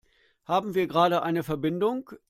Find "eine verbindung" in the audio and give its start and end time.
1.21-2.09